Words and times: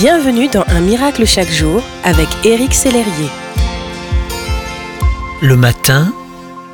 Bienvenue 0.00 0.48
dans 0.48 0.64
Un 0.68 0.80
miracle 0.80 1.26
chaque 1.26 1.50
jour 1.50 1.82
avec 2.04 2.26
Éric 2.46 2.72
Sellerier. 2.72 3.28
Le 5.42 5.56
matin, 5.56 6.14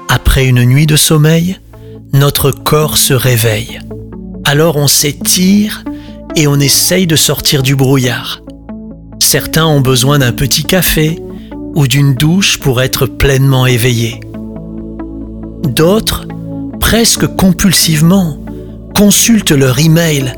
après 0.08 0.46
une 0.46 0.64
nuit 0.64 0.86
de 0.86 0.94
sommeil, 0.94 1.58
notre 2.12 2.52
corps 2.52 2.96
se 2.96 3.14
réveille. 3.14 3.80
Alors 4.44 4.76
on 4.76 4.86
s'étire 4.86 5.82
et 6.36 6.46
on 6.46 6.60
essaye 6.60 7.08
de 7.08 7.16
sortir 7.16 7.64
du 7.64 7.74
brouillard. 7.74 8.42
Certains 9.18 9.66
ont 9.66 9.80
besoin 9.80 10.20
d'un 10.20 10.32
petit 10.32 10.62
café 10.62 11.18
ou 11.74 11.88
d'une 11.88 12.14
douche 12.14 12.60
pour 12.60 12.80
être 12.80 13.06
pleinement 13.06 13.66
éveillés. 13.66 14.20
D'autres, 15.64 16.28
presque 16.78 17.26
compulsivement, 17.26 18.38
consultent 18.94 19.50
leur 19.50 19.80
email 19.80 20.32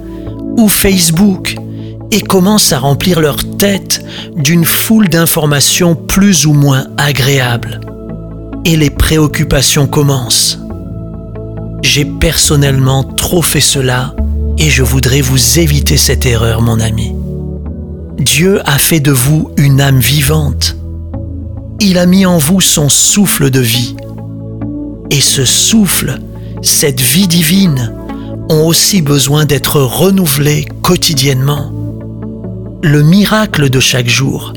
ou 0.56 0.68
Facebook 0.68 1.54
et 2.10 2.20
commencent 2.20 2.72
à 2.72 2.78
remplir 2.78 3.20
leur 3.20 3.38
tête 3.56 4.04
d'une 4.36 4.64
foule 4.64 5.08
d'informations 5.08 5.94
plus 5.94 6.46
ou 6.46 6.52
moins 6.52 6.86
agréables. 6.96 7.80
Et 8.64 8.76
les 8.76 8.90
préoccupations 8.90 9.86
commencent. 9.86 10.58
J'ai 11.82 12.04
personnellement 12.04 13.04
trop 13.04 13.42
fait 13.42 13.60
cela 13.60 14.14
et 14.58 14.68
je 14.68 14.82
voudrais 14.82 15.20
vous 15.20 15.58
éviter 15.58 15.96
cette 15.96 16.26
erreur, 16.26 16.62
mon 16.62 16.80
ami. 16.80 17.14
Dieu 18.18 18.60
a 18.68 18.78
fait 18.78 19.00
de 19.00 19.12
vous 19.12 19.50
une 19.56 19.80
âme 19.80 20.00
vivante. 20.00 20.76
Il 21.80 21.98
a 21.98 22.06
mis 22.06 22.26
en 22.26 22.38
vous 22.38 22.60
son 22.60 22.88
souffle 22.88 23.50
de 23.50 23.60
vie. 23.60 23.94
Et 25.10 25.20
ce 25.20 25.44
souffle, 25.44 26.18
cette 26.60 27.00
vie 27.00 27.28
divine, 27.28 27.94
ont 28.50 28.66
aussi 28.66 29.00
besoin 29.00 29.44
d'être 29.44 29.80
renouvelés 29.80 30.66
quotidiennement. 30.82 31.72
Le 32.82 33.02
miracle 33.02 33.70
de 33.70 33.80
chaque 33.80 34.08
jour, 34.08 34.52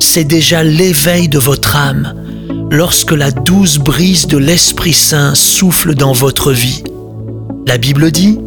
c'est 0.00 0.24
déjà 0.24 0.64
l'éveil 0.64 1.28
de 1.28 1.38
votre 1.38 1.76
âme 1.76 2.12
lorsque 2.72 3.12
la 3.12 3.30
douce 3.30 3.78
brise 3.78 4.26
de 4.26 4.36
l'Esprit 4.36 4.92
Saint 4.92 5.36
souffle 5.36 5.94
dans 5.94 6.12
votre 6.12 6.50
vie. 6.50 6.82
La 7.68 7.78
Bible 7.78 8.10
dit, 8.10 8.40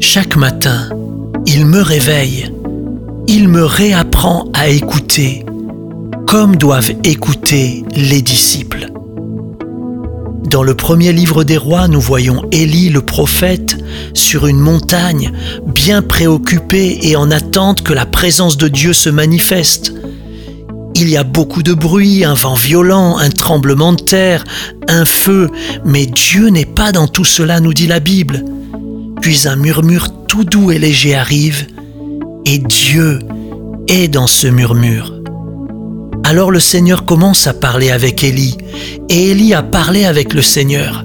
chaque 0.00 0.36
matin, 0.36 0.88
il 1.44 1.66
me 1.66 1.82
réveille, 1.82 2.50
il 3.28 3.48
me 3.48 3.64
réapprend 3.64 4.48
à 4.54 4.68
écouter, 4.68 5.44
comme 6.26 6.56
doivent 6.56 6.92
écouter 7.04 7.84
les 7.94 8.22
disciples. 8.22 8.86
Dans 10.50 10.62
le 10.62 10.74
premier 10.74 11.12
livre 11.12 11.42
des 11.42 11.56
rois, 11.56 11.88
nous 11.88 12.00
voyons 12.00 12.42
Élie 12.52 12.90
le 12.90 13.00
prophète 13.00 13.76
sur 14.12 14.46
une 14.46 14.58
montagne, 14.58 15.32
bien 15.66 16.02
préoccupé 16.02 16.98
et 17.02 17.16
en 17.16 17.30
attente 17.30 17.82
que 17.82 17.92
la 17.92 18.06
présence 18.06 18.56
de 18.56 18.68
Dieu 18.68 18.92
se 18.92 19.08
manifeste. 19.08 19.92
Il 20.94 21.08
y 21.08 21.16
a 21.16 21.24
beaucoup 21.24 21.62
de 21.62 21.72
bruit, 21.72 22.24
un 22.24 22.34
vent 22.34 22.54
violent, 22.54 23.16
un 23.18 23.30
tremblement 23.30 23.94
de 23.94 24.02
terre, 24.02 24.44
un 24.88 25.04
feu, 25.04 25.50
mais 25.84 26.06
Dieu 26.06 26.48
n'est 26.48 26.66
pas 26.66 26.92
dans 26.92 27.08
tout 27.08 27.24
cela, 27.24 27.58
nous 27.58 27.74
dit 27.74 27.88
la 27.88 27.98
Bible. 27.98 28.44
Puis 29.20 29.48
un 29.48 29.56
murmure 29.56 30.26
tout 30.28 30.44
doux 30.44 30.70
et 30.70 30.78
léger 30.78 31.14
arrive, 31.14 31.66
et 32.44 32.58
Dieu 32.58 33.18
est 33.88 34.08
dans 34.08 34.26
ce 34.26 34.46
murmure. 34.46 35.13
Alors 36.34 36.50
le 36.50 36.58
Seigneur 36.58 37.04
commence 37.04 37.46
à 37.46 37.54
parler 37.54 37.92
avec 37.92 38.24
Élie, 38.24 38.58
et 39.08 39.30
Élie 39.30 39.54
a 39.54 39.62
parlé 39.62 40.04
avec 40.04 40.34
le 40.34 40.42
Seigneur. 40.42 41.04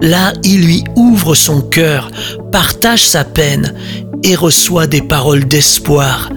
Là, 0.00 0.32
il 0.44 0.64
lui 0.64 0.84
ouvre 0.94 1.34
son 1.34 1.62
cœur, 1.62 2.12
partage 2.52 3.04
sa 3.04 3.24
peine 3.24 3.74
et 4.22 4.36
reçoit 4.36 4.86
des 4.86 5.02
paroles 5.02 5.48
d'espoir 5.48 6.30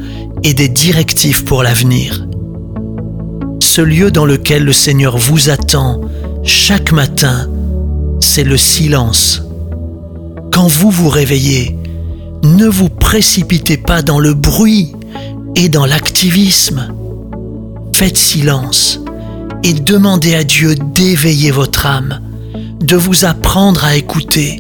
et 0.43 0.55
des 0.55 0.69
directives 0.69 1.43
pour 1.43 1.61
l'avenir. 1.61 2.25
Ce 3.59 3.81
lieu 3.81 4.09
dans 4.09 4.25
lequel 4.25 4.63
le 4.63 4.73
Seigneur 4.73 5.19
vous 5.19 5.51
attend 5.51 6.01
chaque 6.41 6.91
matin, 6.91 7.47
c'est 8.21 8.43
le 8.43 8.57
silence. 8.57 9.43
Quand 10.51 10.65
vous 10.65 10.89
vous 10.89 11.09
réveillez, 11.09 11.77
ne 12.41 12.65
vous 12.65 12.89
précipitez 12.89 13.77
pas 13.77 14.01
dans 14.01 14.17
le 14.17 14.33
bruit 14.33 14.93
et 15.55 15.69
dans 15.69 15.85
l'activisme 15.85 16.91
faites 18.01 18.17
silence 18.17 18.99
et 19.61 19.73
demandez 19.73 20.33
à 20.33 20.43
Dieu 20.43 20.73
d'éveiller 20.73 21.51
votre 21.51 21.85
âme, 21.85 22.19
de 22.79 22.95
vous 22.95 23.25
apprendre 23.25 23.85
à 23.85 23.95
écouter. 23.95 24.59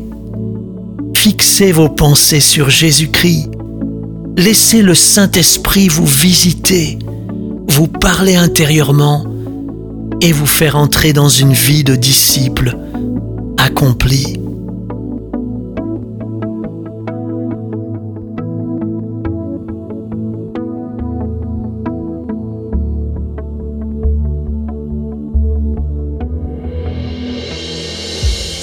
Fixez 1.15 1.71
vos 1.71 1.89
pensées 1.89 2.39
sur 2.39 2.69
Jésus-Christ. 2.69 3.49
Laissez 4.37 4.83
le 4.83 4.93
Saint-Esprit 4.93 5.87
vous 5.87 6.05
visiter, 6.05 6.99
vous 7.67 7.87
parler 7.87 8.35
intérieurement 8.35 9.25
et 10.21 10.31
vous 10.33 10.45
faire 10.45 10.75
entrer 10.75 11.11
dans 11.11 11.29
une 11.29 11.53
vie 11.53 11.83
de 11.83 11.95
disciple 11.95 12.77
accompli. 13.57 14.40